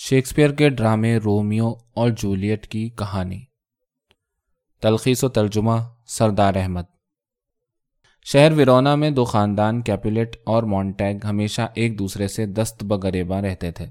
[0.00, 3.40] Shakespeare کے ڈرامے Romeo اور جولیٹ کی کہانی۔
[4.80, 5.72] تلخیص و ترجمہ
[6.06, 6.82] سردار احمد۔
[8.24, 13.70] شہر ویرونا میں دو خاندان کیپولیٹ اور مونٹیگ ہمیشہ ایک دوسرے سے دست بغریبا رہتے
[13.70, 13.86] تھے۔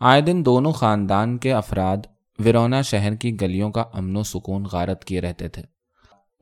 [0.00, 1.96] آئے دن دونوں خاندان کے افراد
[2.38, 5.62] ویرونا شہر کی گلیوں کا امن و سکون غارت کیے رہتے تھے۔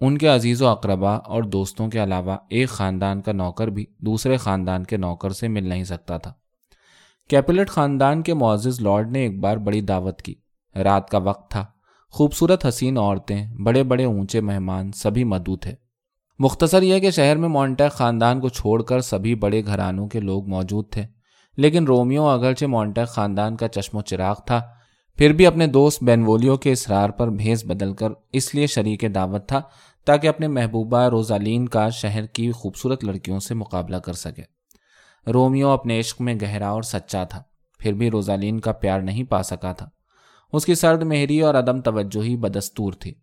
[0.00, 4.36] ان کے عزیز و اقربا اور دوستوں کے علاوہ ایک خاندان کا نوکر بھی دوسرے
[4.36, 6.32] خاندان کے نوکر سے مل نہیں سکتا تھا۔
[7.32, 10.34] کیپلٹ خاندان کے معزز لارڈ نے ایک بار بڑی دعوت کی۔
[10.76, 11.66] رات کا وقت تھا۔
[12.10, 15.74] خوبصورت حسین عورتیں، بڑے بڑے اونچے مہمان، سبھی مدو تھے۔
[16.38, 20.48] مختصر یہ کہ شہر میں مونٹیک خاندان کو چھوڑ کر سبھی بڑے گھرانوں کے لوگ
[20.48, 21.02] موجود تھے۔
[21.56, 24.60] لیکن رومیو اگرچہ مونٹیک خاندان کا چشم و چراغ تھا،
[25.16, 29.48] پھر بھی اپنے دوست بینولیو کے اسرار پر بھیس بدل کر اس لیے شریک دعوت
[29.48, 29.60] تھا
[30.04, 34.61] تاکہ اپنے محبوبہ روزالین کا شہر کی خوبصورت لڑکیوں سے مقابلہ کر سکے۔
[35.26, 37.42] رومیو اپنے عشق میں گہرا اور سچا تھا،
[37.78, 39.88] پھر بھی روزالین کا پیار نہیں پا سکا تھا۔
[40.52, 43.14] اس کی سرد مہری اور عدم توجہ ہی بدستور تھی۔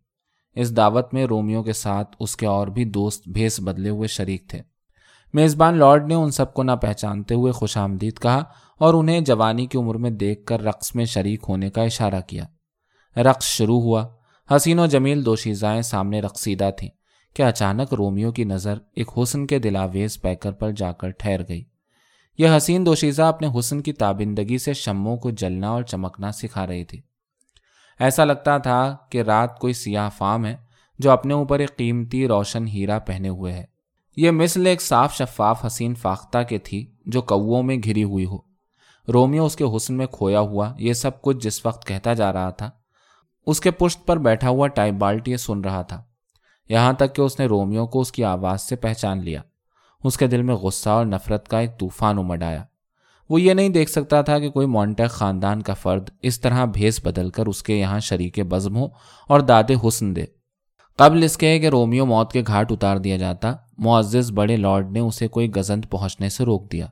[0.55, 4.47] اس دعوت میں رومیو کے ساتھ اس کے اور بھی دوست بھیس بدلے ہوئے شریک
[4.47, 4.61] تھے۔
[5.33, 8.43] میزبان لارڈ نے ان سب کو نہ پہچانتے ہوئے خوش آمدید کہا
[8.77, 12.43] اور انہیں جوانی کی عمر میں دیکھ کر رقص میں شریک ہونے کا اشارہ کیا۔
[13.19, 14.07] رقص شروع ہوا۔
[14.55, 16.89] حسین و جمیل دوشیزائیں سامنے رقصیدہ تھیں
[17.33, 21.63] کہ اچانک رومیو کی نظر ایک حسن کے دلاویز پیکر پر جا کر ٹھہر گئی۔
[22.39, 26.83] یہ حسین دوشیزہ اپنے حسن کی تابندگی سے شموں کو جلنا اور چمکنا سکھا رہی
[26.83, 27.01] تھی
[27.99, 30.55] ایسا لگتا تھا کہ رات کوئی سیاہ فام ہے
[30.99, 33.65] جو اپنے اوپر ایک قیمتی روشن ہیرا پہنے ہوئے ہے۔
[34.15, 38.37] یہ مثل ایک صاف شفاف حسین فاختہ کے تھی جو کووں میں گھری ہوئی ہو۔
[39.13, 42.49] رومیو اس کے حسن میں کھویا ہوا یہ سب کچھ جس وقت کہتا جا رہا
[42.49, 42.69] تھا،
[43.47, 46.03] اس کے پشت پر بیٹھا ہوا ٹائپ بالٹ یہ سن رہا تھا۔
[46.69, 49.41] یہاں تک کہ اس نے رومیو کو اس کی آواز سے پہچان لیا۔
[50.03, 52.63] اس کے دل میں غصہ اور نفرت کا ایک طوفان امڈ آیا۔
[53.29, 57.05] وہ یہ نہیں دیکھ سکتا تھا کہ کوئی مونٹیک خاندان کا فرد اس طرح بھیس
[57.05, 58.87] بدل کر اس کے یہاں شریک بزم ہو
[59.27, 60.25] اور داد حسن دے۔
[60.97, 64.99] قبل اس کے کہ رومیو موت کے گھاٹ اتار دیا جاتا، معزز بڑے لارڈ نے
[64.99, 66.87] اسے کوئی گزند پہنچنے سے روک دیا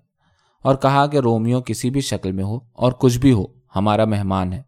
[0.63, 3.45] اور کہا کہ رومیو کسی بھی شکل میں ہو اور کچھ بھی ہو،
[3.75, 4.61] ہمارا مہمان ہے۔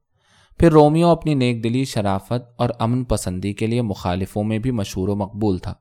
[0.59, 5.08] پھر رومیو اپنی نیک دلی شرافت اور امن پسندی کے لیے مخالفوں میں بھی مشہور
[5.08, 5.74] و مقبول تھا۔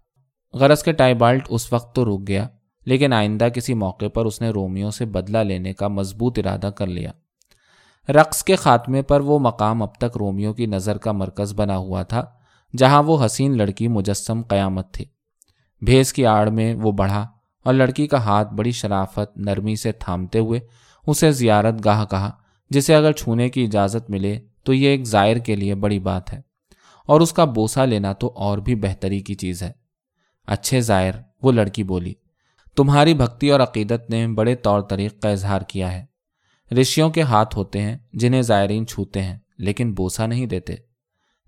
[0.54, 2.46] غرض کے ٹائبالٹ اس وقت تو رک گیا،
[2.86, 6.86] لیکن آئندہ کسی موقع پر اس نے رومیو سے بدلہ لینے کا مضبوط ارادہ کر
[6.88, 7.10] لیا۔
[8.08, 12.02] رقص کے خاتمے پر وہ مقام اب تک رومیو کی نظر کا مرکز بنا ہوا
[12.02, 12.24] تھا،
[12.74, 15.04] جہاں وہ حسین لڑکی مجسم قیامت تھی
[15.82, 17.26] بھیس کی آڑ میں وہ بڑھا
[17.66, 20.60] اور لڑکی کا ہاتھ بڑی شرافت، نرمی سے تھامتے ہوئے
[21.06, 22.30] اسے زیارت گاہ کہا،
[22.70, 26.40] جسے اگر چھونے کی اجازت ملے تو یہ ایک ظاہر کے لیے بڑی بات ہے،
[27.08, 29.70] اور اس کا بوسا لینا تو اور بھی بہتری کی چیز ہے۔
[30.48, 31.10] اچھے ظاہر
[31.42, 32.12] وہ لڑکی بولی،
[32.76, 36.04] تمہاری بھکتی اور عقیدت نے بڑے طور طریق کا اظہار کیا ہے۔
[36.74, 40.74] رشیوں کے ہاتھ ہوتے ہیں جنہیں زائرین چھوتے ہیں، لیکن بوسا نہیں دیتے۔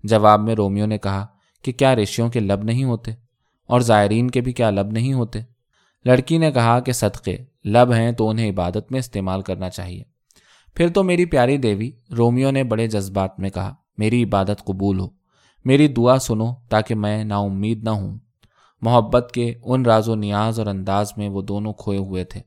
[0.03, 1.25] جواب میں رومیو نے کہا
[1.61, 3.11] کہ کیا رشیوں کے لب نہیں ہوتے؟
[3.67, 5.39] اور زائرین کے بھی کیا لب نہیں ہوتے؟
[6.05, 10.03] لڑکی نے کہا کہ صدقے، لب ہیں تو انہیں عبادت میں استعمال کرنا چاہیے۔
[10.75, 15.07] پھر تو میری پیاری دیوی، رومیو نے بڑے جذبات میں کہا، میری عبادت قبول ہو۔
[15.65, 18.17] میری دعا سنو تاکہ میں نا امید نہ ہوں۔
[18.81, 22.41] محبت کے ان راز و نیاز اور انداز میں وہ دونوں کھوئے ہوئے تھے۔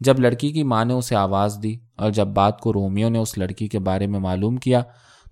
[0.00, 3.38] جب لڑکی کی ماں نے اسے آواز دی اور جب بات کو رومیو نے اس
[3.38, 4.82] لڑکی کے بارے میں معلوم کیا،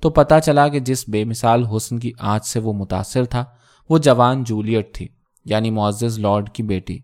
[0.01, 3.45] تو پتہ چلا کہ جس بے مثال حسن کی آنچ سے وہ متاثر تھا،
[3.89, 5.09] وہ جوان جولیٹ تھی
[5.45, 6.99] یعنی معزز لارڈ کی بیٹی۔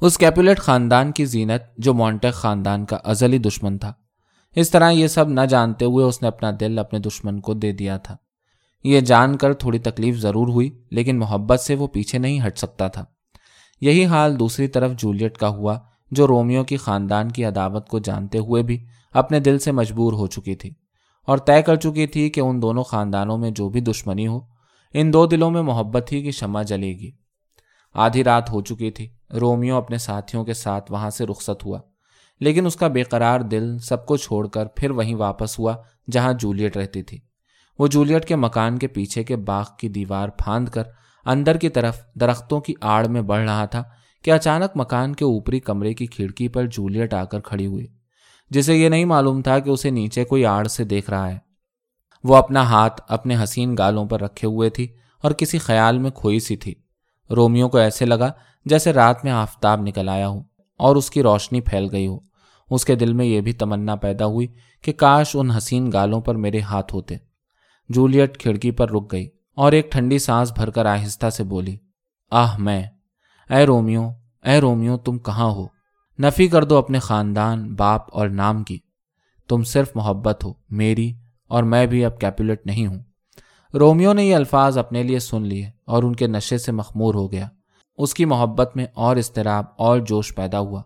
[0.00, 3.92] اس کیپولیٹ خاندان کی زینت جو مونٹیک خاندان کا ازلی دشمن تھا۔
[4.56, 7.72] اس طرح یہ سب نہ جانتے ہوئے اس نے اپنا دل اپنے دشمن کو دے
[7.72, 8.16] دیا تھا۔
[8.84, 12.88] یہ جان کر تھوڑی تکلیف ضرور ہوئی، لیکن محبت سے وہ پیچھے نہیں ہٹ سکتا
[12.88, 13.04] تھا۔
[13.80, 15.78] یہی حال دوسری طرف جولیٹ کا ہوا،
[16.10, 20.26] جو رومیو کی خاندان کی عداوت کو جانتے ہوئے بھی اپنے دل سے مجبور ہو
[20.26, 20.70] چکی تھی
[21.26, 24.40] اور طے کر چکی تھی کہ ان دونوں خاندانوں میں جو بھی دشمنی ہو،
[24.92, 27.10] ان دو دلوں میں محبت ہی کی شمع جلے گی۔
[27.94, 29.08] آدھی رات ہو چکی تھی،
[29.40, 31.78] رومیو اپنے ساتھیوں کے ساتھ وہاں سے رخصت ہوا،
[32.40, 35.76] لیکن اس کا بے قرار دل سب کو چھوڑ کر پھر وہیں واپس ہوا
[36.10, 37.18] جہاں جولیٹ رہتی تھی۔
[37.78, 40.82] وہ جولیٹ کے مکان کے پیچھے کے باغ کی دیوار پھاند کر
[41.26, 43.82] اندر کی طرف درختوں کی آڑ میں بڑھ رہا تھا
[44.24, 47.86] کہ اچانک مکان کے اوپری کمرے کی کھڑکی پر جولیٹ آ کر کھڑی ہوئی،
[48.50, 51.38] جسے یہ نہیں معلوم تھا کہ اسے نیچے کوئی آڑ سے دیکھ رہا ہے۔
[52.24, 54.88] وہ اپنا ہاتھ اپنے حسین گالوں پر رکھے ہوئے تھی
[55.22, 56.74] اور کسی خیال میں کھوئی سی تھی۔
[57.30, 58.30] رومیو کو ایسے لگا
[58.64, 60.40] جیسے رات میں آفتاب نکل آیا ہو
[60.76, 62.18] اور اس کی روشنی پھیل گئی ہو۔
[62.70, 64.46] اس کے دل میں یہ بھی تمنا پیدا ہوئی
[64.82, 67.14] کہ کاش ان حسین گالوں پر میرے ہاتھ ہوتے۔
[67.88, 71.76] جولیٹ کھڑکی پر رک گئی اور ایک ٹھنڈی سانس بھر کر آہستہ سے بولی،
[72.30, 72.84] آہ، میں۔
[73.50, 74.10] اے رومیو
[74.44, 75.66] اے رومیو، تم کہاں ہو؟
[76.22, 78.78] نفی کر دو اپنے خاندان، باپ اور نام کی۔
[79.48, 81.12] تم صرف محبت ہو، میری،
[81.48, 82.98] اور میں بھی اب کیپولیٹ نہیں ہوں۔
[83.74, 87.32] رومیو نے یہ الفاظ اپنے لیے سن لیے اور ان کے نشے سے مخمور ہو
[87.32, 87.48] گیا۔
[87.98, 90.82] اس کی محبت میں اور اضطراب، اور جوش پیدا ہوا۔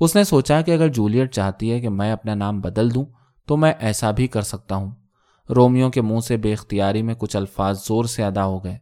[0.00, 3.04] اس نے سوچا کہ اگر جولیٹ چاہتی ہے کہ میں اپنا نام بدل دوں،
[3.46, 4.90] تو میں ایسا بھی کر سکتا ہوں۔
[5.50, 8.78] رومیو کے منہ سے بے اختیاری میں کچھ الفاظ زور سے ادا ہو گئے۔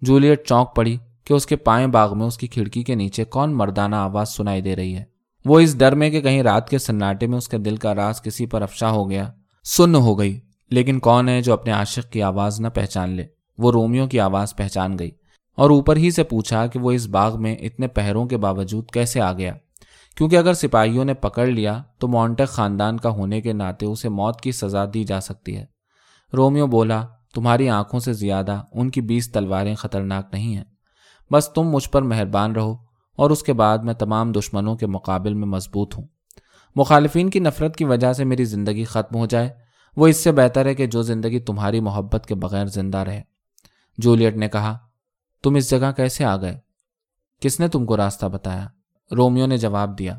[0.00, 3.54] جولیٹ چونک پڑی کہ اس کے پائیں باغ میں اس کی کھڑکی کے نیچے کون
[3.54, 5.04] مردانہ آواز سنائی دے رہی ہے۔
[5.44, 8.22] وہ اس ڈر میں کہ کہیں رات کے سناٹے میں اس کے دل کا راز
[8.22, 9.32] کسی پر افشا ہو گیا،
[9.64, 10.40] سن ہو گئی۔
[10.70, 13.26] لیکن کون ہے جو اپنے عاشق کی آواز نہ پہچان لے؟
[13.58, 15.10] وہ رومیو کی آواز پہچان گئی۔
[15.56, 19.20] اور اوپر ہی سے پوچھا کہ وہ اس باغ میں اتنے پہروں کے باوجود کیسے
[19.20, 19.52] آ گیا؟
[20.16, 24.40] کیونکہ اگر سپاہیوں نے پکڑ لیا تو مونٹک خاندان کا ہونے کے ناطے اسے موت
[24.40, 25.73] کی سزا دی جا سکتی ہے۔
[26.36, 30.64] رومیو بولا، تمہاری آنکھوں سے زیادہ ان کی بیس تلواریں خطرناک نہیں ہیں۔
[31.32, 32.76] بس تم مجھ پر مہربان رہو
[33.16, 36.04] اور اس کے بعد میں تمام دشمنوں کے مقابل میں مضبوط ہوں۔
[36.76, 39.50] مخالفین کی نفرت کی وجہ سے میری زندگی ختم ہو جائے۔
[39.96, 43.22] وہ اس سے بہتر ہے کہ جو زندگی تمہاری محبت کے بغیر زندہ رہے۔
[43.98, 44.78] جولیٹ نے کہا،
[45.42, 46.60] تم اس جگہ کیسے آ گئے؟
[47.40, 48.66] کس نے تم کو راستہ بتایا؟
[49.16, 50.18] رومیو نے جواب دیا،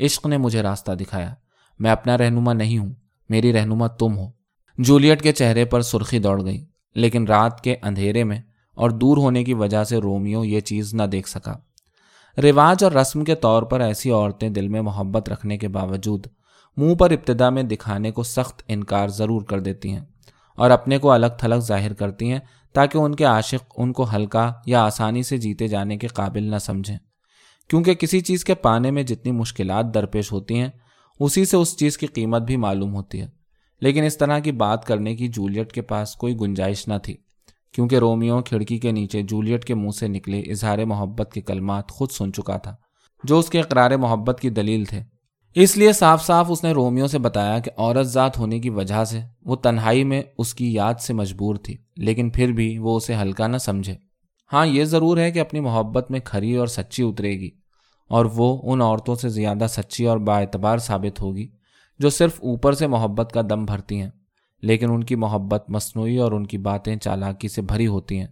[0.00, 1.34] عشق نے مجھے راستہ دکھایا۔
[1.78, 2.92] میں اپنا رہنما نہیں ہوں،
[3.28, 4.41] میری رہنما تم ہو۔
[4.78, 6.64] جولیٹ کے چہرے پر سرخی دوڑ گئی،
[6.94, 8.40] لیکن رات کے اندھیرے میں
[8.74, 11.54] اور دور ہونے کی وجہ سے رومیو یہ چیز نہ دیکھ سکا۔
[12.42, 16.26] رواج اور رسم کے طور پر ایسی عورتیں دل میں محبت رکھنے کے باوجود
[16.76, 20.00] منہ پر ابتدا میں دکھانے کو سخت انکار ضرور کر دیتی ہیں
[20.56, 22.38] اور اپنے کو الگ تھلگ ظاہر کرتی ہیں
[22.72, 26.58] تاکہ ان کے عاشق ان کو ہلکا یا آسانی سے جیتے جانے کے قابل نہ
[26.58, 26.98] سمجھیں۔
[27.68, 30.68] کیونکہ کسی چیز کے پانے میں جتنی مشکلات درپیش ہوتی ہیں،
[31.20, 33.41] اسی سے اس چیز کی قیمت بھی معلوم ہوتی ہے۔
[33.82, 37.16] لیکن اس طرح کی بات کرنے کی جولیٹ کے پاس کوئی گنجائش نہ تھی،
[37.74, 42.10] کیونکہ رومیو کھڑکی کے نیچے جولیٹ کے منہ سے نکلے اظہار محبت کے کلمات خود
[42.10, 42.74] سن چکا تھا،
[43.24, 45.02] جو اس کے اقرار محبت کی دلیل تھے۔
[45.56, 49.02] اس لیے صاف صاف اس نے رومیو سے بتایا کہ عورت ذات ہونے کی وجہ
[49.04, 53.14] سے وہ تنہائی میں اس کی یاد سے مجبور تھی، لیکن پھر بھی وہ اسے
[53.14, 53.94] ہلکا نہ سمجھے۔
[54.50, 57.50] ہاں یہ ضرور ہے کہ اپنی محبت میں کھری اور سچی اترے گی،
[58.10, 61.48] اور وہ ان عورتوں سے زیادہ سچی اور با اعتبار ثابت ہوگی۔
[62.02, 64.10] جو صرف اوپر سے محبت کا دم بھرتی ہیں،
[64.62, 68.26] لیکن ان کی محبت مصنوعی اور ان کی باتیں چالاکی سے بھری ہوتی ہیں۔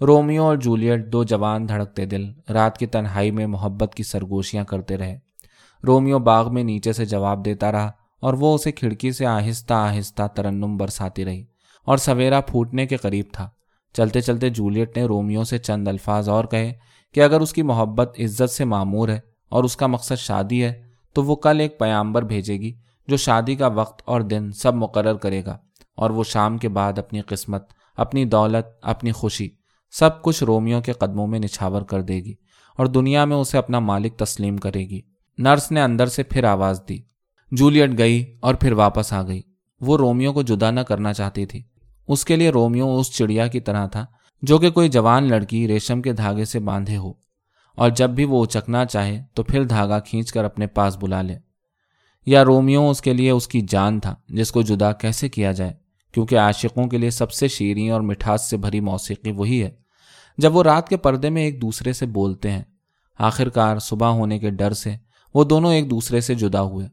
[0.00, 4.96] رومیو اور جولیٹ دو جوان دھڑکتے دل، رات کی تنہائی میں محبت کی سرگوشیاں کرتے
[4.96, 5.18] رہے۔
[5.86, 7.90] رومیو باغ میں نیچے سے جواب دیتا رہا
[8.20, 11.44] اور وہ اسے کھڑکی سے آہستہ آہستہ ترنم برساتی رہی
[11.84, 13.48] اور سویرا پھوٹنے کے قریب تھا۔
[13.92, 16.72] چلتے چلتے جولیٹ نے رومیو سے چند الفاظ اور کہے
[17.14, 20.82] کہ اگر اس کی محبت عزت سے معمور ہے اور اس کا مقصد شادی ہے،
[21.12, 22.72] تو وہ کل ایک پیامبر بھیجے گی
[23.08, 25.58] جو شادی کا وقت اور دن سب مقرر کرے گا
[25.96, 29.48] اور وہ شام کے بعد اپنی قسمت، اپنی دولت، اپنی خوشی
[29.90, 32.34] سب کچھ رومیو کے قدموں میں نچھاور کر دے گی
[32.78, 35.00] اور دنیا میں اسے اپنا مالک تسلیم کرے گی۔
[35.38, 36.98] نرس نے اندر سے پھر آواز دی۔
[37.50, 39.42] جولیٹ گئی اور پھر واپس آ گئی۔
[39.80, 41.62] وہ رومیو کو جدا نہ کرنا چاہتی تھی۔
[42.08, 44.06] اس کے لیے رومیو اس چڑیا کی طرح تھا
[44.42, 47.12] جو کہ کوئی جوان لڑکی ریشم کے دھاگے سے باندھے ہو
[47.76, 51.38] اور جب بھی وہ اچکنا چاہے تو پھر دھاگا کھینچ کر اپنے پاس بلا لے۔
[52.26, 55.72] یا رومیو اس کے لیے اس کی جان تھا، جس کو جدا کیسے کیا جائے؟
[56.12, 59.70] کیونکہ عاشقوں کے لیے سب سے شیریں اور مٹھاس سے بھری موسیقی وہی ہے۔
[60.38, 62.62] جب وہ رات کے پردے میں ایک دوسرے سے بولتے ہیں
[63.18, 64.94] آخر کار صبح ہونے کے ڈر سے
[65.34, 66.86] وہ دونوں ایک دوسرے سے جدا ہوئے۔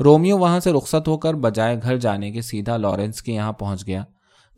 [0.00, 3.86] رومیو وہاں سے رخصت ہو کر بجائے گھر جانے کے سیدھا لارنس کے یہاں پہنچ
[3.86, 4.04] گیا،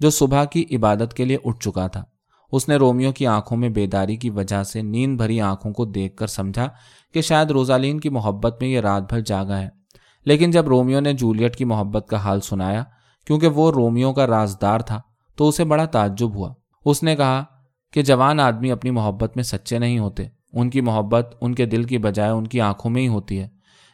[0.00, 2.04] جو صبح کی عبادت کے لیے اٹھ چکا تھا۔
[2.52, 6.16] اس نے رومیو کی آنکھوں میں بیداری کی وجہ سے نیند بھری آنکھوں کو دیکھ
[6.16, 6.68] کر سمجھا
[7.14, 9.83] کہ شاید روزالین کی محبت میں یہ رات بھر جاگا ہے۔
[10.24, 12.84] لیکن جب رومیو نے جولیٹ کی محبت کا حال سنایا،
[13.26, 15.00] کیونکہ وہ رومیو کا رازدار تھا،
[15.36, 16.54] تو اسے بڑا تعجب ہوا۔
[16.84, 17.44] اس نے کہا
[17.92, 21.84] کہ جوان آدمی اپنی محبت میں سچے نہیں ہوتے۔ ان کی محبت ان کے دل
[21.84, 23.48] کی بجائے ان کی آنکھوں میں ہی ہوتی ہے۔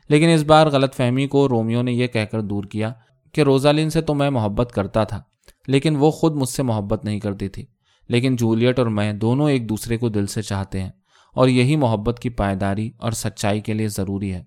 [0.09, 2.93] لیکن اس بار غلط فہمی کو رومیو نے یہ کہہ کر دور کیا
[3.33, 5.23] کہ روزالین سے تو میں محبت کرتا تھا،
[5.67, 7.67] لیکن وہ خود مجھ سے محبت نہیں کرتی تھی۔
[8.09, 10.91] لیکن جولیٹ اور میں دونوں ایک دوسرے کو دل سے چاہتے ہیں
[11.35, 14.45] اور یہی محبت کی پائیداری اور سچائی کے لیے ضروری ہے۔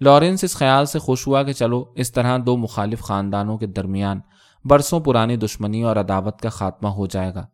[0.00, 4.20] لارنس اس خیال سے خوش ہوا کہ چلو، اس طرح دو مخالف خاندانوں کے درمیان
[4.64, 7.46] برسوں پرانی دشمنی اور عداوت کا خاتمہ ہو جائے گا۔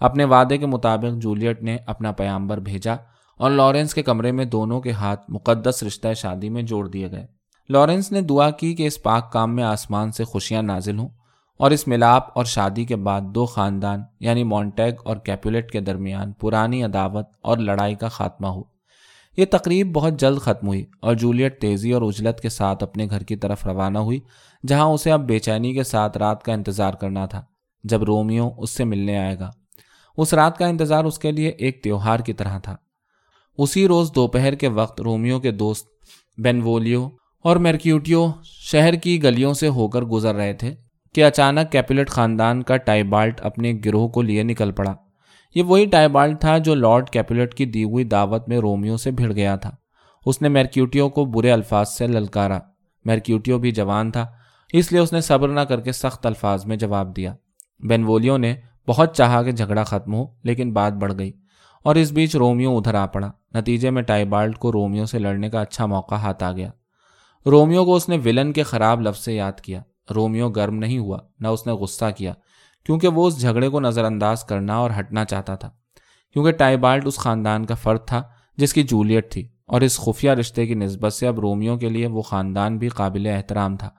[0.00, 2.94] اپنے وعدے کے مطابق جولیٹ نے اپنا پیامبر بھیجا
[3.38, 7.26] اور لارنس کے کمرے میں دونوں کے ہاتھ مقدس رشتہ شادی میں جوڑ دیے گئے۔
[7.68, 11.08] لارنس نے دعا کی کہ اس پاک کام میں آسمان سے خوشیاں نازل ہوں
[11.58, 16.32] اور اس ملاپ اور شادی کے بعد دو خاندان یعنی مونٹیگ اور کیپولیٹ کے درمیان
[16.32, 18.71] پرانی عداوت اور لڑائی کا خاتمہ ہو۔
[19.36, 23.22] یہ تقریب بہت جلد ختم ہوئی اور جولیٹ تیزی اور اجلت کے ساتھ اپنے گھر
[23.22, 24.20] کی طرف روانہ ہوئی،
[24.66, 27.42] جہاں اسے اب بے چینی کے ساتھ رات کا انتظار کرنا تھا،
[27.84, 29.50] جب رومیو اس سے ملنے آئے گا۔
[30.16, 32.76] اس رات کا انتظار اس کے لیے ایک تیوہار کی طرح تھا۔
[33.58, 35.86] اسی روز دوپہر کے وقت رومیو کے دوست
[36.38, 37.08] بینولیو
[37.44, 40.74] اور میرکیوٹیو شہر کی گلیوں سے ہو کر گزر رہے تھے
[41.14, 44.94] کہ اچانک کیپولٹ خاندان کا ٹائبالٹ اپنے گروہ کو لیے نکل پڑا۔
[45.54, 49.32] یہ وہی ٹائبالٹ تھا جو لارڈ کیپولٹ کی دی ہوئی دعوت میں رومیو سے بھڑ
[49.32, 49.70] گیا تھا۔
[50.26, 52.58] اس نے میرکیوٹیو کو برے الفاظ سے للکارا۔
[53.04, 54.26] میرکیوٹیو بھی جوان تھا،
[54.72, 57.34] اس لیے اس نے صبر نہ کر کے سخت الفاظ میں جواب دیا۔
[57.80, 58.54] بینولیو نے
[58.88, 61.32] بہت چاہا کہ جھگڑا ختم ہو، لیکن بات بڑھ گئی
[61.82, 65.60] اور اس بیچ رومیو ادھر آ پڑا۔ نتیجے میں ٹائبالٹ کو رومیو سے لڑنے کا
[65.60, 66.70] اچھا موقع ہاتھ آ گیا۔
[67.46, 69.82] رومیو کو اس نے ولن کے خراب لفظ سے یاد کیا۔
[70.14, 72.32] رومیو گرم نہیں ہوا، نہ اس نے غصہ کیا۔
[72.86, 75.70] کیونکہ وہ اس جھگڑے کو نظر انداز کرنا اور ہٹنا چاہتا تھا،
[76.36, 78.22] کیونکہ ٹائبالٹ اس خاندان کا فرد تھا
[78.58, 82.06] جس کی جولیٹ تھی، اور اس خفیہ رشتے کی نسبت سے اب رومیو کے لیے
[82.06, 83.90] وہ خاندان بھی قابل احترام تھا۔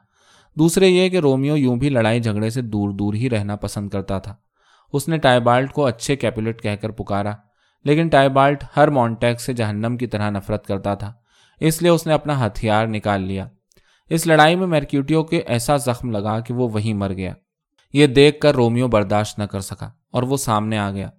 [0.57, 4.19] دوسرے یہ کہ رومیو یوں بھی لڑائی جھگڑے سے دور دور ہی رہنا پسند کرتا
[4.19, 4.35] تھا۔
[4.93, 7.31] اس نے ٹائبالٹ کو اچھے کیپولیٹ کہہ کر پکارا،
[7.85, 11.13] لیکن ٹائبالٹ ہر مونٹیک سے جہنم کی طرح نفرت کرتا تھا،
[11.61, 13.47] اس لیے اس نے اپنا ہتھیار نکال لیا۔
[14.11, 17.33] اس لڑائی میں میرکیوٹیو کے ایسا زخم لگا کہ وہ وہیں مر گیا۔
[17.93, 21.09] یہ دیکھ کر رومیو برداشت نہ کر سکا اور وہ سامنے آ گیا۔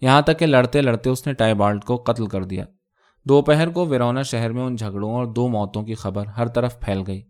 [0.00, 2.64] یہاں تک کہ لڑتے لڑتے اس نے ٹائبالٹ کو قتل کر دیا۔
[3.24, 7.02] دوپہر کو ویرونا شہر میں ان جھگڑوں اور دو موتوں کی خبر ہر طرف پھیل
[7.06, 7.22] گئی۔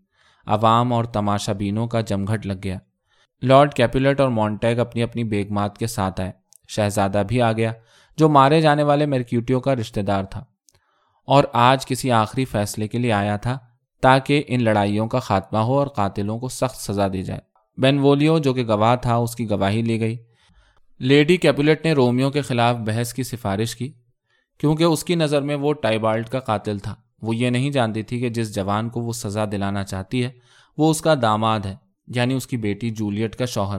[0.47, 2.79] عوام اور تماشا بینوں کا جمگھٹ لگ گیا۔
[3.43, 6.33] لارڈ کیپولٹ اور مونٹیگ اپنی اپنی بیگمات کے ساتھ آئے۔
[6.69, 7.73] شہزادہ بھی آ گیا
[8.17, 10.45] جو مارے جانے والے میرکیوٹیو کا رشتہ دار تھا۔
[11.27, 13.59] اور آج کسی آخری فیصلے کے لیے آیا تھا
[14.01, 18.55] تاکہ ان لڑائیوں کا خاتمہ ہو اور قاتلوں کو سخت سزا دی جائے۔ بینولیو جو
[18.55, 20.17] کہ گواہ تھا، اس کی گواہی لی گئی۔
[20.99, 23.93] لیڈی کیپولیٹ نے رومیو کے خلاف بحث کی سفارش کی،
[24.59, 28.21] کیونکہ اس کی نظر میں وہ ٹائبالٹ کا قاتل تھا۔ وہ یہ نہیں جانتی تھی
[28.21, 30.31] کہ جس جوان کو وہ سزا دلانا چاہتی ہے،
[30.79, 31.77] وہ اس کا داماد ہے
[32.15, 33.79] یعنی اس کی بیٹی جولیٹ کا شوہر۔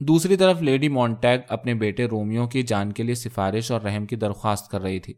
[0.00, 4.16] دوسری طرف لیڈی مونٹیگ اپنے بیٹے رومیو کی جان کے لیے سفارش اور رحم کی
[4.16, 5.14] درخواست کر رہی تھی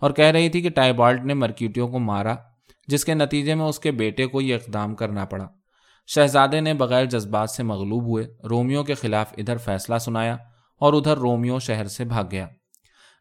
[0.00, 2.34] اور کہہ رہی تھی کہ ٹائبالٹ نے مرکیوٹیوں کو مارا،
[2.88, 5.48] جس کے نتیجے میں اس کے بیٹے کو یہ اقدام کرنا پڑا۔
[6.14, 10.36] شہزادے نے بغیر جذبات سے مغلوب ہوئے رومیو کے خلاف ادھر فیصلہ سنایا
[10.80, 12.46] اور ادھر رومیو شہر سے بھاگ گیا۔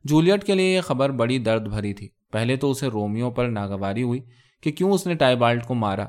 [0.04, 4.04] جولیٹ کے لیے یہ خبر بڑی درد بھری تھی۔ پہلے تو اسے رومیو پر ناگواری
[4.04, 4.22] ہوئی
[4.64, 6.06] کہ کیوں اس نے ٹائبالٹ کو مارا،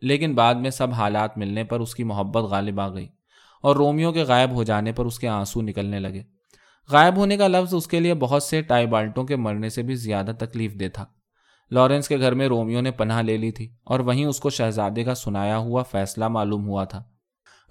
[0.00, 3.08] لیکن بعد میں سب حالات ملنے پر اس کی محبت غالب آ گئی
[3.62, 6.22] اور رومیو کے غائب ہو جانے پر اس کے آنسو نکلنے لگے۔
[6.90, 10.32] غائب ہونے کا لفظ اس کے لیے بہت سے ٹائبالٹوں کے مرنے سے بھی زیادہ
[10.38, 11.04] تکلیف دہ تھا۔
[11.70, 15.04] لارنس کے گھر میں رومیو نے پناہ لے لی تھی اور وہیں اس کو شہزادے
[15.04, 17.04] کا سنایا ہوا فیصلہ معلوم ہوا تھا۔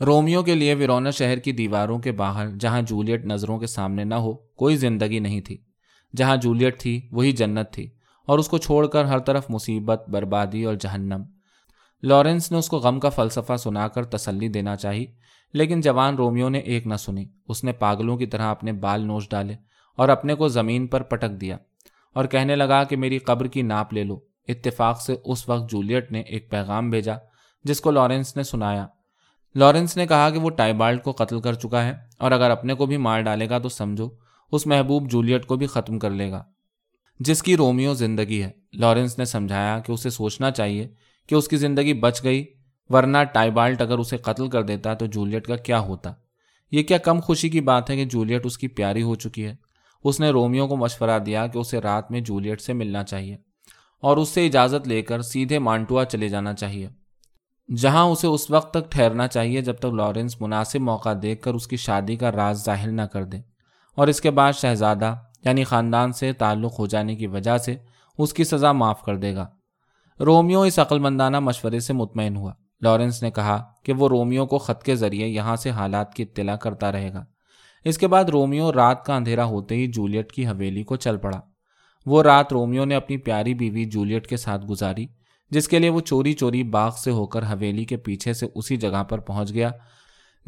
[0.05, 4.15] رومیو کے لیے ویرونا شہر کی دیواروں کے باہر جہاں جولیٹ نظروں کے سامنے نہ
[4.15, 5.57] ہو کوئی زندگی نہیں تھی۔
[6.15, 7.89] جہاں جولیٹ تھی وہی جنت تھی
[8.25, 11.23] اور اس کو چھوڑ کر ہر طرف مصیبت، بربادی اور جہنم۔
[12.03, 15.05] لارنس نے اس کو غم کا فلسفہ سنا کر تسلی دینا چاہی،
[15.53, 19.29] لیکن جوان رومیو نے ایک نہ سنی۔ اس نے پاگلوں کی طرح اپنے بال نوچ
[19.29, 19.55] ڈالے
[19.95, 21.57] اور اپنے کو زمین پر پٹک دیا۔
[22.15, 26.12] اور کہنے لگا کہ میری قبر کی ناپ لے لو۔ اتفاق سے اس وقت جولیٹ
[26.12, 27.13] نے ایک پیغام بھیجا،
[27.63, 28.88] جس کو لارنس نے سنایا۔
[29.55, 32.86] لارنس نے کہا کہ وہ ٹائبالٹ کو قتل کر چکا ہے اور اگر اپنے کو
[32.86, 34.10] بھی مار ڈالے گا تو سمجھو،
[34.51, 36.43] اس محبوب جولیٹ کو بھی ختم کر لے گا۔
[37.19, 40.89] جس کی رومیو زندگی ہے۔ لارنس نے سمجھایا کہ اسے سوچنا چاہیے
[41.27, 42.45] کہ اس کی زندگی بچ گئی،
[42.89, 46.13] ورنہ ٹائبالٹ اگر اسے قتل کر دیتا تو جولیٹ کا کیا ہوتا۔
[46.72, 49.55] یہ کیا کم خوشی کی بات ہے کہ جولیٹ اس کی پیاری ہو چکی ہے؟
[50.05, 53.38] اس نے رومیو کو مشورہ دیا کہ اسے رات میں جولیٹ سے ملنا چاہیے
[54.01, 56.89] اور اس سے اجازت لے کر سیدھے مانٹوا چلے جانا چاہیے۔
[57.77, 61.67] جہاں اسے اس وقت تک ٹھہرنا چاہیے جب تک لارنس مناسب موقع دیکھ کر اس
[61.67, 63.38] کی شادی کا راز ظاہر نہ کر دے
[63.95, 67.75] اور اس کے بعد شہزادہ یعنی خاندان سے تعلق ہو جانے کی وجہ سے
[68.17, 69.47] اس کی سزا معاف کر دے گا۔
[70.19, 74.57] رومیو اس عقل مندانہ مشورے سے مطمئن ہوا۔ لارنس نے کہا کہ وہ رومیو کو
[74.57, 77.25] خط کے ذریعے یہاں سے حالات کی اطلاع کرتا رہے گا۔
[77.86, 81.42] اس کے بعد رومیو رات کا اندھیرا ہوتے ہی جولیٹ کی حویلی کو چل پڑا۔
[82.06, 85.06] وہ رات رومیو نے اپنی پیاری بیوی جولیٹ کے ساتھ گزاری،
[85.50, 88.77] جس کے لیے وہ چوری چوری باغ سے ہو کر حویلی کے پیچھے سے اسی
[88.77, 89.72] جگہ پر پہنچ گیا،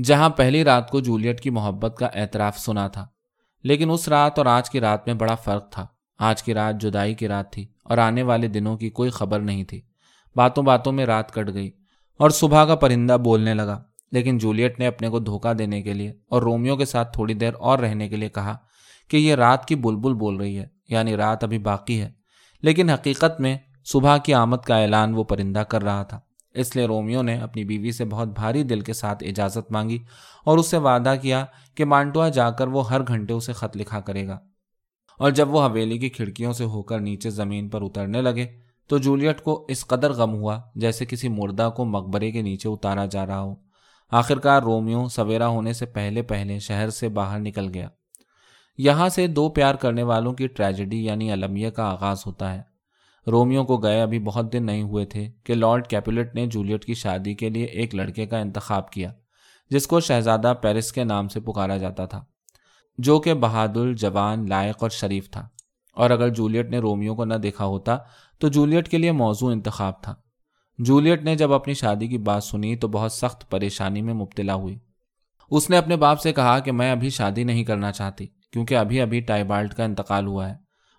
[0.03, 3.08] جہاں پہلی رات کو جولیٹ کی محبت کا اعتراف سنا تھا۔
[3.63, 5.88] لیکن اس رات اور آج کی رات میں بڑا فرق تھا۔
[6.20, 9.63] آج کی رات جدائی کی رات تھی اور آنے والے دنوں کی کوئی خبر نہیں
[9.63, 9.82] تھی۔
[10.36, 11.72] باتوں باتوں میں رات کٹ گئی
[12.17, 16.13] اور صبح کا پرندہ بولنے لگا۔ لیکن جولیٹ نے اپنے کو دھوکہ دینے کے لیے
[16.29, 18.57] اور رومیو کے ساتھ تھوڑی دیر اور رہنے کے لیے کہا
[19.07, 22.11] کہ یہ رات کی بلبل بول رہی ہے یعنی رات ابھی باقی ہے۔
[22.61, 26.19] لیکن حقیقت میں صبح کی آمد کا اعلان وہ پرندہ کر رہا تھا۔
[26.53, 29.99] اس لیے رومیو نے اپنی بیوی سے بہت بھاری دل کے ساتھ اجازت مانگی
[30.45, 31.45] اور اس سے وعدہ کیا
[31.75, 34.39] کہ مانٹوا جا کر وہ ہر گھنٹے اسے خط لکھا کرے گا۔
[35.19, 38.47] اور جب وہ حویلی کی کھڑکیوں سے ہو کر نیچے زمین پر اترنے لگے
[38.87, 43.05] تو جولیٹ کو اس قدر غم ہوا جیسے کسی مردہ کو مقبرے کے نیچے اتارا
[43.05, 43.55] جا رہا ہو۔
[44.11, 47.89] آخرکار رومیو سویرا ہونے سے پہلے پہلے شہر سے باہر نکل گیا۔
[48.77, 52.61] یہاں سے دو پیار کرنے والوں کی ٹریجڈی یعنی المیہ کا آغاز ہوتا ہے۔
[53.27, 56.93] رومیو کو گئے ابھی بہت دن نہیں ہوئے تھے کہ لارڈ کیپولیٹ نے جولیٹ کی
[56.93, 59.11] شادی کے لیے ایک لڑکے کا انتخاب کیا،
[59.69, 62.23] جس کو شہزادہ پیرس کے نام سے پکارا جاتا تھا،
[62.97, 65.47] جو کہ بہادر جوان، لائق اور شریف تھا۔
[65.93, 67.97] اور اگر جولیٹ نے رومیو کو نہ دیکھا ہوتا
[68.39, 70.15] تو جولیٹ کے لیے موضوع انتخاب تھا۔
[70.79, 74.77] جولیٹ نے جب اپنی شادی کی بات سنی تو بہت سخت پریشانی میں مبتلا ہوئی۔
[75.51, 79.01] اس نے اپنے باپ سے کہا کہ میں ابھی شادی نہیں کرنا چاہتی کیونکہ ابھی
[79.01, 80.55] ابھی ٹائبالٹ کا انتقال ہوا ہے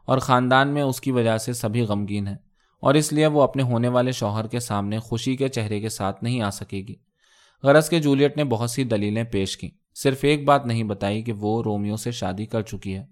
[0.08, 2.36] اور خاندان میں اس کی وجہ سے سبھی غمگین ہیں
[2.82, 6.24] اور اس لیے وہ اپنے ہونے والے شوہر کے سامنے خوشی کے چہرے کے ساتھ
[6.24, 6.94] نہیں آ سکے گی۔
[7.62, 11.32] غرض کے جولیٹ نے بہت سی دلیلیں پیش کی صرف ایک بات نہیں بتائی کہ
[11.32, 13.04] وہ رومیو سے شادی کر چکی ہے،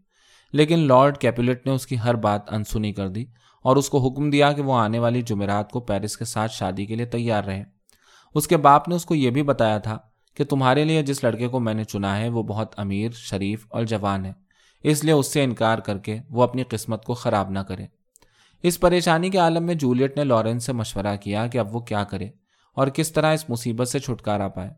[0.55, 3.25] لیکن لارڈ کیپولیٹ نے اس کی ہر بات انسنی کر دی۔
[3.63, 6.87] اور اس کو حکم دیا کہ وہ آنے والی جمعرات کو پیرس کے ساتھ شادی
[6.87, 7.65] کے لیے تیار رہے۔
[8.35, 9.99] اس کے باپ نے اس کو یہ بھی بتایا تھا
[10.35, 13.85] کہ تمہارے لیے جس لڑکے کو میں نے چنا ہے وہ بہت امیر، شریف اور
[13.85, 14.33] جوان ہے۔
[14.83, 17.87] اس لیے اس سے انکار کر کے وہ اپنی قسمت کو خراب نہ کرے۔
[18.63, 22.05] اس پریشانی کے عالم میں جولیٹ نے لارنس سے مشورہ کیا کہ اب وہ کیا
[22.05, 22.29] کرے
[22.75, 24.71] اور کس طرح اس مصیبت سے چھٹکارا پائے۔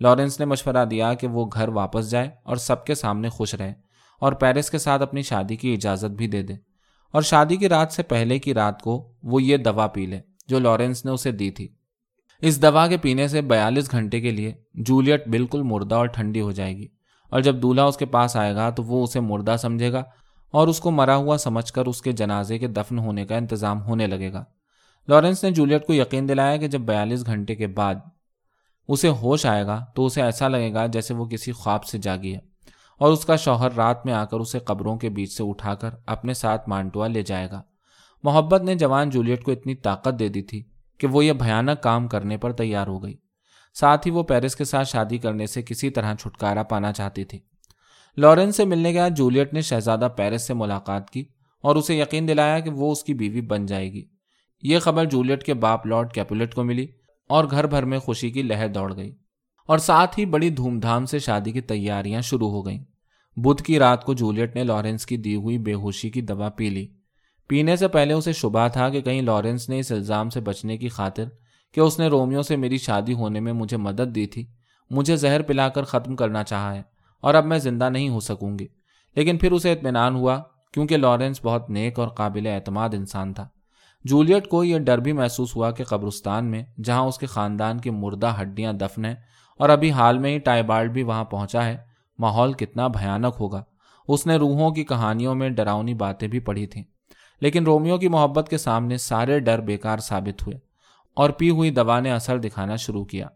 [0.00, 3.72] لارنس نے مشورہ دیا کہ وہ گھر واپس جائے اور سب کے سامنے خوش رہے
[4.20, 6.69] اور پیرس کے ساتھ اپنی شادی کی اجازت بھی دے دے۔
[7.12, 10.58] اور شادی کی رات سے پہلے کی رات کو وہ یہ دوا پی لے جو
[10.58, 11.68] لارنس نے اسے دی تھی۔
[12.40, 16.52] اس دوا کے پینے سے بیالیس گھنٹے کے لیے جولیٹ بالکل مردہ اور ٹھنڈی ہو
[16.52, 16.86] جائے گی۔
[17.30, 20.04] اور جب دولہا اس کے پاس آئے گا تو وہ اسے مردہ سمجھے گا
[20.50, 23.82] اور اس کو مرا ہوا سمجھ کر اس کے جنازے کے دفن ہونے کا انتظام
[23.82, 24.44] ہونے لگے گا۔
[25.08, 27.94] لارنس نے جولیٹ کو یقین دلایا کہ جب بیالیس گھنٹے کے بعد
[28.88, 32.34] اسے ہوش آئے گا تو اسے ایسا لگے گا جیسے وہ کسی خواب سے جاگی
[32.34, 32.49] ہے۔
[33.00, 35.90] اور اس کا شوہر رات میں آ کر اسے قبروں کے بیچ سے اٹھا کر
[36.06, 37.62] اپنے ساتھ مانٹوا لے جائے گا۔
[38.22, 40.64] محبت نے جوان جولیٹ کو اتنی طاقت دے دی تھی
[40.98, 43.16] کہ وہ یہ بھیانک کام کرنے پر تیار ہو گئی۔
[43.74, 47.38] ساتھ ہی وہ پیرس کے ساتھ شادی کرنے سے کسی طرح چھٹکارا پانا چاہتی تھی۔
[48.16, 51.24] لارنس سے ملنے کے بعد جولیٹ نے شہزادہ پیرس سے ملاقات کی
[51.62, 54.04] اور اسے یقین دلایا کہ وہ اس کی بیوی بن جائے گی۔
[54.62, 56.86] یہ خبر جولیٹ کے باپ لارڈ کیپولیٹ کو ملی
[57.28, 59.16] اور گھر بھر میں خوشی کی لہر دوڑ گئی۔
[59.70, 62.84] اور ساتھ ہی بڑی دھوم دھام سے شادی کی تیاریاں شروع ہو گئیں۔
[63.36, 66.70] بدھ کی رات کو جولیٹ نے لارنس کی دی ہوئی بے ہوشی کی دوا پی
[66.70, 66.88] لی۔
[67.48, 70.88] پینے سے پہلے اسے شبہ تھا کہ کہیں لارنس نے اس الزام سے بچنے کی
[70.88, 71.24] خاطر
[71.74, 74.46] کہ اس نے رومیو سے میری شادی ہونے میں مجھے مدد دی تھی۔
[74.90, 76.82] مجھے زہر پلا کر ختم کرنا چاہا ہے
[77.20, 78.66] اور اب میں زندہ نہیں ہو سکوں گی۔
[79.16, 80.42] لیکن پھر اسے اطمینان ہوا
[80.74, 83.48] کیونکہ لارنس بہت نیک اور قابل اعتماد انسان تھا۔
[84.04, 87.90] جولیٹ کو یہ ڈر بھی محسوس ہوا کہ قبرستان میں، جہاں اس کے خاندان کی
[87.90, 89.14] مردہ ہڈیاں دفن ہیں
[89.60, 91.76] اور ابھی حال میں ہی ٹائبالڈ بھی وہاں پہنچا ہے۔
[92.18, 93.62] ماحول کتنا بھیانک ہوگا۔
[94.08, 96.84] اس نے روحوں کی کہانیوں میں ڈراؤنی باتیں بھی پڑھی تھیں۔
[97.40, 100.58] لیکن رومیو کی محبت کے سامنے سارے ڈر بیکار ثابت ہوئے
[101.14, 103.26] اور پی ہوئی دوا نے اثر دکھانا شروع کیا۔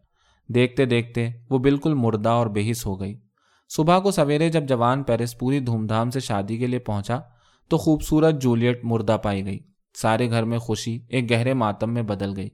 [0.49, 3.21] دیکھتے دیکھتے وہ بالکل مردہ اور بےحس ہو گئی۔
[3.69, 7.21] صبح کو سویرے جب جوان پیرس پوری دھوم دھام سے شادی کے لیے پہنچا
[7.69, 9.59] تو خوبصورت جولیٹ مردہ پائی گئی۔
[9.95, 12.49] سارے گھر میں خوشی، ایک گہرے ماتم میں بدل گئی۔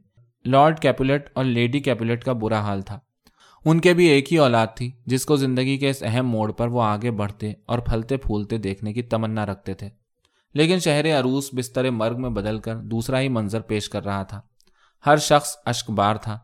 [0.45, 3.01] لارڈ کیپولیٹ اور لیڈی کیپولیٹ کا برا حال تھا۔
[3.65, 6.69] ان کے بھی ایک ہی اولاد تھی، جس کو زندگی کے اس اہم موڑ پر
[6.69, 9.89] وہ آگے بڑھتے اور پھلتے پھولتے دیکھنے کی تمنا رکھتے تھے۔
[10.55, 14.41] لیکن شہر عروس بستر مرگ میں بدل کر دوسرا ہی منظر پیش کر رہا تھا۔
[15.07, 16.39] ہر شخص اشک بار تھا۔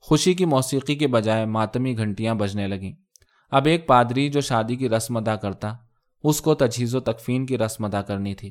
[0.00, 2.92] خوشی کی موسیقی کے بجائے ماتمی گھنٹیاں بجنے لگیں۔
[3.50, 5.74] اب ایک پادری جو شادی کی رسم ادا کرتا،
[6.24, 8.50] اس کو تجہیز و تکفین کی رسم ادا کرنی تھی۔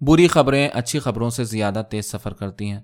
[0.00, 2.80] بری خبریں اچھی خبروں سے زیادہ تیز سفر کرتی ہیں۔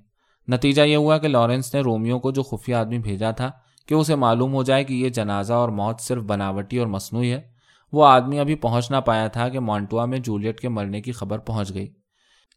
[0.48, 3.50] نتیجہ یہ ہوا کہ لارنس نے رومیو کو جو خفیہ آدمی بھیجا تھا
[3.86, 7.40] کہ اسے معلوم ہو جائے کہ یہ جنازہ اور موت صرف بناوٹی اور مصنوعی ہے۔
[7.92, 11.38] وہ آدمی ابھی پہنچ نہ پایا تھا کہ مونٹوا میں جولیٹ کے مرنے کی خبر
[11.38, 11.92] پہنچ گئی۔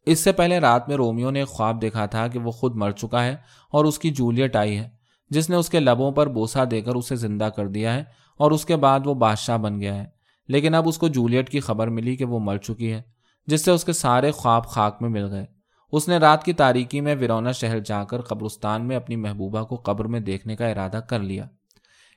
[0.05, 2.91] اس سے پہلے رات میں رومیو نے ایک خواب دیکھا تھا کہ وہ خود مر
[2.91, 3.35] چکا ہے
[3.71, 4.89] اور اس کی جولیٹ آئی ہے۔
[5.29, 8.03] جس نے اس کے لبوں پر بوسا دے کر اسے زندہ کر دیا ہے
[8.37, 10.05] اور اس کے بعد وہ بادشاہ بن گیا ہے۔
[10.47, 13.01] لیکن اب اس کو جولیٹ کی خبر ملی کہ وہ مر چکی ہے،
[13.47, 15.45] جس سے اس کے سارے خواب خاک میں مل گئے۔
[15.93, 19.75] اس نے رات کی تاریکی میں ویرونا شہر جا کر قبرستان میں اپنی محبوبہ کو
[19.75, 21.45] قبر میں دیکھنے کا ارادہ کر لیا۔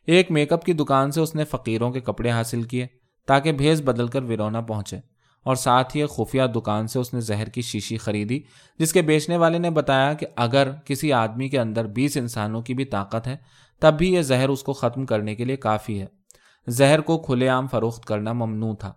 [0.06, 2.86] ایک میک اپ کی دکان سے اس نے فقیروں کے کپڑے حاصل کیے
[3.28, 4.96] تاکہ بھیز بدل کر ویرونا پہنچے
[5.46, 8.40] اور ساتھ ہی ایک خفیہ دکان سے اس نے زہر کی شیشی خریدی،
[8.78, 12.74] جس کے بیچنے والے نے بتایا کہ اگر کسی آدمی کے اندر بیس انسانوں کی
[12.74, 13.36] بھی طاقت ہے،
[13.82, 16.06] تب بھی یہ زہر اس کو ختم کرنے کے لیے کافی ہے۔
[16.66, 18.92] زہر کو کھلے عام فروخت کرنا ممنوع تھا،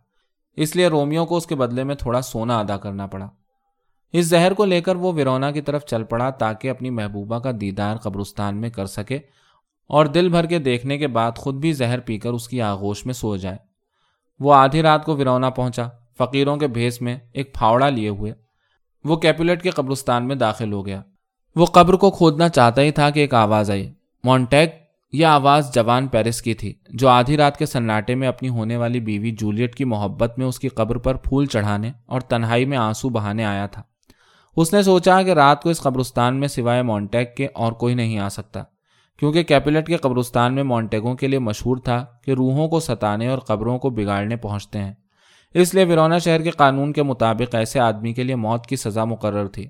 [0.58, 3.30] اس لیے رومیو کو اس کے بدلے میں تھوڑا سونا ادا کرنا پڑا۔
[4.14, 7.52] اس زہر کو لے کر وہ ویرونا کی طرف چل پڑا تاکہ اپنی محبوبہ کا
[7.62, 9.18] دیدار قبرستان میں کر سکے
[9.88, 13.06] اور دل بھر کے دیکھنے کے بعد خود بھی زہر پی کر اس کی آغوش
[13.06, 13.58] میں سو جائے۔
[14.40, 18.34] وہ آدھی رات کو ویرونا پہنچا، فقیروں کے بھیس میں ایک پھاوڑا لیے ہوئے۔
[19.04, 21.02] وہ کیپولیٹ کے قبرستان میں داخل ہو گیا۔
[21.56, 23.94] وہ قبر کو کھودنا چاہتا ہی تھا کہ ایک آواز آئی۔
[24.24, 24.76] مونٹیک
[25.14, 29.00] یہ آواز جوان پیرس کی تھی، جو آدھی رات کے سناٹے میں اپنی ہونے والی
[29.00, 33.10] بیوی جولیٹ کی محبت میں اس کی قبر پر پھول چڑھانے اور تنہائی میں آنسو
[33.10, 33.82] بہانے آیا تھا۔
[34.60, 38.20] اس نے سوچا کہ رات کو اس قبرستان میں سوائے مونٹیک کے اور کوئی نہیں
[38.20, 38.64] آ سکتا،
[39.20, 43.38] کیونکہ کیپلٹ کے قبرستان میں مونٹیگوں کے لیے مشہور تھا کہ روحوں کو ستانے اور
[43.38, 44.94] قبروں کو بگاڑنے پہنچتے ہیں۔
[45.54, 49.04] اس لیے ورونا شہر کے قانون کے مطابق ایسے آدمی کے لیے موت کی سزا
[49.04, 49.68] مقرر تھی۔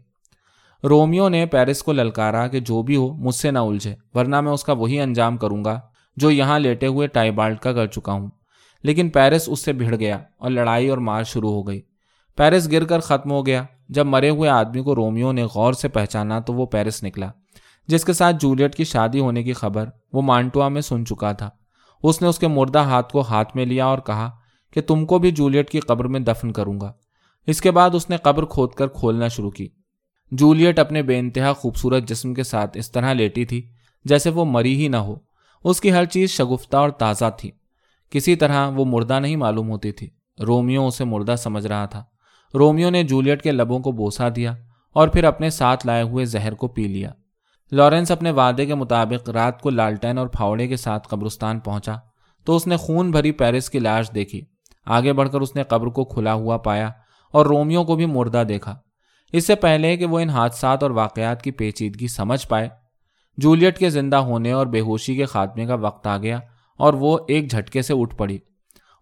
[0.84, 4.52] رومیو نے پیرس کو للکارا کہ جو بھی ہو، مجھ سے نہ الجھے، ورنہ میں
[4.52, 5.80] اس کا وہی انجام کروں گا
[6.18, 8.28] جو یہاں لیٹے ہوئے ٹائیبالٹ کا کر چکا ہوں۔
[8.84, 11.82] لیکن پیرس اس سے بھیڑ گیا اور لڑائی اور مار شروع ہو گئی۔
[12.38, 15.88] پیرس گر کر ختم ہو گیا۔ جب مرے ہوئے آدمی کو رومیو نے غور سے
[15.88, 17.32] پہچانا تو وہ پیرس نکلا،
[17.88, 21.50] جس کے ساتھ جولیٹ کی شادی ہونے کی خبر وہ مانٹوا میں سن چکا تھا۔
[22.04, 24.32] اس نے اس کے مردہ ہاتھ کو ہاتھ میں لیا اور کہا
[24.74, 26.94] کہ تم کو بھی جولیٹ کی قبر میں دفن کروں گا۔
[27.48, 29.68] اس کے بعد اس نے قبر کھود کر کھولنا شروع کی۔
[30.32, 33.70] جولیٹ اپنے بے انتہا خوبصورت جسم کے ساتھ اس طرح لیٹی تھی
[34.06, 35.16] جیسے وہ مری ہی نہ ہو۔
[35.64, 37.52] اس کی ہر چیز شگفتہ اور تازہ تھی۔
[38.10, 40.10] کسی طرح وہ مردہ نہیں معلوم ہوتی تھی۔
[40.48, 42.04] رومیو اسے مردہ سمجھ رہا تھا۔
[42.54, 44.56] رومیو نے جولیٹ کے لبوں کو بوسا دیا
[44.94, 47.12] اور پھر اپنے ساتھ لائے ہوئے زہر کو پی لیا۔
[47.72, 51.96] لارنس اپنے وعدے کے مطابق رات کو لالٹین اور پھاوڑے کے ساتھ قبرستان پہنچا
[52.46, 54.42] تو اس نے خون بھری پیرس کی لاش دیکھی۔
[54.86, 56.90] آگے بڑھ کر اس نے قبر کو کھلا ہوا پایا
[57.32, 58.76] اور رومیو کو بھی مردہ دیکھا۔
[59.32, 62.70] اس سے پہلے کہ وہ ان حادثات اور واقعات کی پیچیدگی سمجھ پائے،
[63.38, 66.40] جولیٹ کے زندہ ہونے اور بے ہوشی کے خاتمے کا وقت آ گیا
[66.78, 68.38] اور وہ ایک جھٹکے سے اٹھ پڑی۔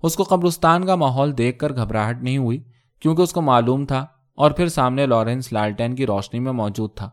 [0.04, 2.64] اس کو قبرستان کا ماحول دیکھ کر گھبراہٹ نہیں ہوئی۔
[3.00, 4.06] کیونکہ اس کو معلوم تھا
[4.36, 7.10] اور پھر سامنے لارنس لالٹین کی روشنی میں موجود تھا۔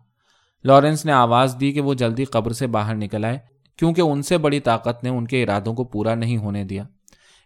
[0.64, 3.38] لارنس نے آواز دی کہ وہ جلدی قبر سے باہر نکل آئے،
[3.76, 6.84] کیونکہ ان سے بڑی طاقت نے ان کے ارادوں کو پورا نہیں ہونے دیا۔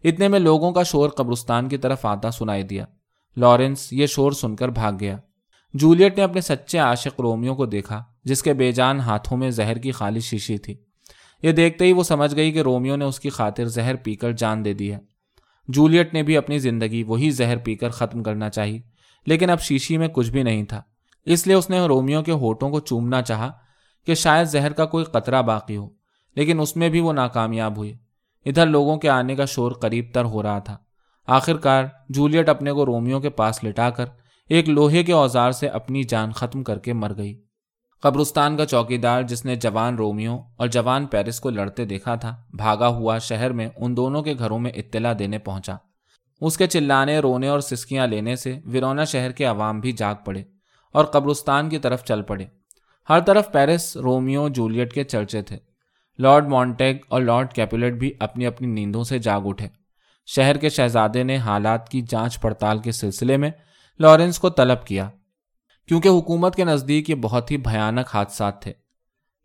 [0.05, 2.85] اتنے میں لوگوں کا شور قبرستان کی طرف آتا سنائی دیا۔
[3.37, 5.16] لارنس یہ شور سن کر بھاگ گیا۔
[5.74, 9.79] جولیٹ نے اپنے سچے عاشق رومیو کو دیکھا، جس کے بے جان ہاتھوں میں زہر
[9.79, 10.74] کی خالی شیشی تھی۔
[11.42, 14.33] یہ دیکھتے ہی وہ سمجھ گئی کہ رومیو نے اس کی خاطر زہر پی کر
[14.33, 14.98] جان دے دی ہے۔
[15.69, 18.81] جولیٹ نے بھی اپنی زندگی وہی زہر پی کر ختم کرنا چاہی،
[19.27, 20.83] لیکن اب شیشی میں کچھ بھی نہیں تھا۔
[21.25, 23.53] اس لیے اس نے رومیو کے ہوٹوں کو چومنا چاہا
[24.07, 25.89] کہ شاید زہر کا کوئی قطرہ باقی ہو،
[26.37, 27.97] لیکن اس میں بھی وہ ناکامیاب ہوئی۔
[28.47, 30.77] ادھر لوگوں کے آنے کا شور قریب تر ہو رہا تھا۔
[31.27, 34.07] آخر کار جولیٹ اپنے کو رومیو کے پاس لٹا کر
[34.49, 37.43] ایک لوہے کے اوزار سے اپنی جان ختم کر کے مر گئی۔
[38.03, 42.37] قبرستان کا چوکی دار جس نے جوان رومیو اور جوان پیرس کو لڑتے دیکھا تھا،
[42.55, 45.77] بھاگا ہوا شہر میں ان دونوں کے گھروں میں اطلاع دینے پہنچا۔
[46.41, 50.43] اس کے چلانے، رونے اور سسکیاں لینے سے ورونا شہر کے عوام بھی جاگ پڑے
[50.93, 52.47] اور قبرستان کی طرف چل پڑے۔
[53.09, 55.59] ہر طرف پیرس رومیو جولیٹ کے چرچے تھے۔
[56.19, 59.69] لارڈ مونٹیگ اور لارڈ کیپولیٹ بھی اپنی اپنی نیندوں سے جاگ اٹھے۔
[60.27, 63.51] شہر کے شہزادے نے حالات کی جانچ پڑتال کے سلسلے میں
[64.01, 65.11] لارنس کو طلب کیا۔
[65.88, 68.72] کیونکہ حکومت کے نزدیک یہ بہت ہی بھیانک حادثات تھے۔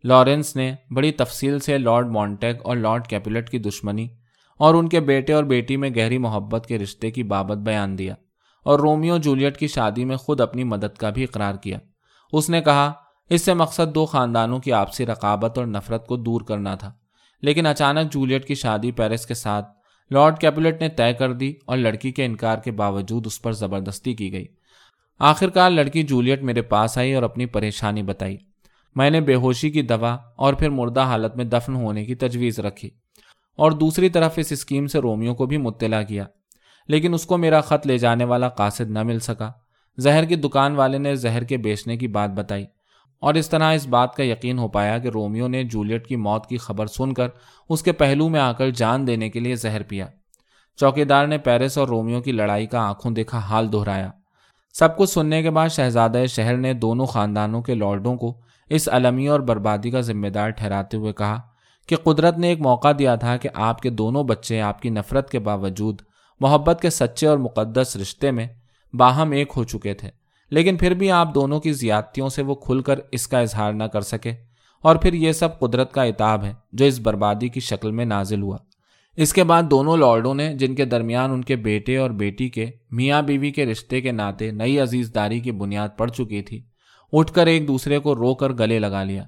[0.04, 4.08] لارنس نے بڑی تفصیل سے لارڈ مونٹیگ اور لارڈ کیپولیٹ کی دشمنی
[4.58, 8.14] اور ان کے بیٹے اور بیٹی میں گہری محبت کے رشتے کی بابت بیان دیا
[8.64, 11.78] اور رومیو جولیٹ کی شادی میں خود اپنی مدد کا بھی اقرار کیا۔
[12.32, 12.92] اس نے کہا،
[13.30, 16.92] اس سے مقصد دو خاندانوں کی آپسی رقابت اور نفرت کو دور کرنا تھا۔
[17.42, 19.68] لیکن اچانک جولیٹ کی شادی پیرس کے ساتھ
[20.10, 24.14] لارڈ کیپولیٹ نے طے کر دی اور لڑکی کے انکار کے باوجود اس پر زبردستی
[24.14, 24.46] کی گئی۔
[25.18, 28.36] آخرکار لڑکی جولیٹ میرے پاس آئی اور اپنی پریشانی بتائی۔
[28.94, 32.60] میں نے بے ہوشی کی دوا اور پھر مردہ حالت میں دفن ہونے کی تجویز
[32.60, 32.90] رکھی
[33.56, 36.24] اور دوسری طرف اس اسکیم سے رومیو کو بھی مطلع کیا۔
[36.88, 39.52] لیکن اس کو میرا خط لے جانے والا قاصد نہ مل سکا۔
[39.98, 42.66] زہر کی دکان والے نے زہر کے بیچنے کی بات بتائی
[43.20, 46.46] اور اس طرح اس بات کا یقین ہو پایا کہ رومیو نے جولیٹ کی موت
[46.46, 47.28] کی خبر سن کر
[47.68, 50.06] اس کے پہلو میں آ کر جان دینے کے لیے زہر پیا۔
[50.76, 54.10] چوکی دار نے پیرس اور رومیو کی لڑائی کا آنکھوں دیکھا حال دہرایا۔
[54.78, 59.28] سب کچھ سننے کے بعد شہزادہ شہر نے دونوں خاندانوں کے لارڈوں کو اس المی
[59.28, 61.40] اور بربادی کا ذمہ دار ٹھہراتے ہوئے کہا
[61.86, 65.30] کہ قدرت نے ایک موقع دیا تھا کہ آپ کے دونوں بچے آپ کی نفرت
[65.30, 66.02] کے باوجود
[66.40, 68.46] محبت کے سچے اور مقدس رشتے میں
[68.94, 70.10] باہم ایک ہو چکے تھے۔
[70.50, 73.84] لیکن پھر بھی آپ دونوں کی زیادتیوں سے وہ کھل کر اس کا اظہار نہ
[73.84, 74.32] کر سکے
[74.82, 78.42] اور پھر یہ سب قدرت کا اتاب ہے جو اس بربادی کی شکل میں نازل
[78.42, 78.56] ہوا۔
[79.18, 82.66] اس کے بعد دونوں لارڈوں نے، جن کے درمیان ان کے بیٹے اور بیٹی کے،
[82.90, 86.60] میاں بیوی کے رشتے کے ناطے نئی عزیز داری کی بنیاد پڑ چکی تھی،
[87.12, 89.24] اٹھ کر ایک دوسرے کو رو کر گلے لگا لیا،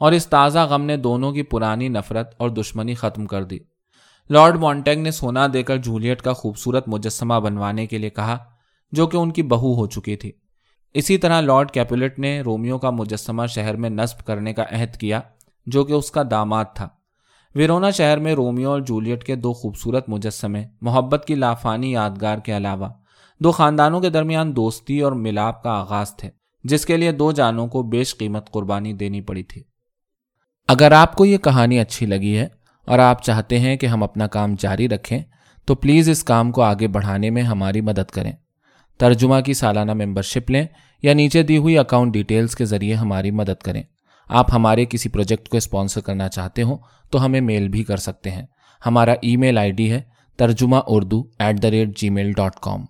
[0.00, 3.58] اور اس تازہ غم نے دونوں کی پرانی نفرت اور دشمنی ختم کر دی۔
[4.30, 8.36] لارڈ مونٹیگ نے سونا دے کر جولیٹ کا خوبصورت مجسمہ بنوانے کے لیے کہا،
[8.92, 10.32] جو کہ ان کی بہو ہو چکی تھی۔
[10.94, 15.20] اسی طرح لارڈ کیپولیٹ نے رومیو کا مجسمہ شہر میں نصب کرنے کا عہد کیا،
[15.66, 16.88] جو کہ اس کا داماد تھا۔
[17.56, 22.56] ویرونا شہر میں رومیو اور جولیٹ کے دو خوبصورت مجسمے، محبت کی لافانی یادگار کے
[22.56, 22.88] علاوہ،
[23.40, 26.30] دو خاندانوں کے درمیان دوستی اور ملاپ کا آغاز تھے،
[26.64, 29.62] جس کے لیے دو جانوں کو بیش قیمت قربانی دینی پڑی تھی۔
[30.68, 32.48] اگر آپ کو یہ کہانی اچھی لگی ہے
[32.86, 35.18] اور آپ چاہتے ہیں کہ ہم اپنا کام جاری رکھیں،
[35.64, 38.32] تو پلیز اس کام کو آگے بڑھانے میں ہماری مدد کریں۔
[38.98, 40.66] ترجمہ کی سالانہ ممبرشپ لیں
[41.02, 43.82] یا نیچے دی ہوئی اکاؤنٹ ڈیٹیلز کے ذریعے ہماری مدد کریں۔
[44.28, 46.76] آپ ہمارے کسی پروجیکٹ کو اسپانسر کرنا چاہتے ہوں
[47.10, 48.46] تو ہمیں میل بھی کر سکتے ہیں۔
[48.86, 50.00] ہمارا ای میل آئی ڈی ہے
[50.38, 52.84] ترجمہ Urdu at the rate Gmail dot com